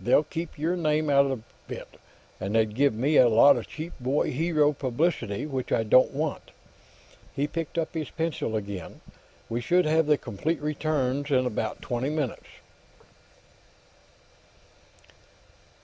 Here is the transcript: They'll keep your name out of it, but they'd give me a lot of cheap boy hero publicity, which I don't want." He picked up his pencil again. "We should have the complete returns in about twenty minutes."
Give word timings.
They'll 0.00 0.24
keep 0.24 0.58
your 0.58 0.76
name 0.76 1.08
out 1.08 1.26
of 1.26 1.44
it, 1.68 1.88
but 2.40 2.52
they'd 2.52 2.74
give 2.74 2.92
me 2.92 3.18
a 3.18 3.28
lot 3.28 3.56
of 3.56 3.68
cheap 3.68 3.92
boy 4.00 4.32
hero 4.32 4.72
publicity, 4.72 5.46
which 5.46 5.70
I 5.70 5.84
don't 5.84 6.10
want." 6.10 6.50
He 7.36 7.46
picked 7.46 7.78
up 7.78 7.94
his 7.94 8.10
pencil 8.10 8.56
again. 8.56 9.00
"We 9.48 9.60
should 9.60 9.84
have 9.86 10.06
the 10.06 10.18
complete 10.18 10.60
returns 10.60 11.30
in 11.30 11.46
about 11.46 11.82
twenty 11.82 12.10
minutes." 12.10 12.48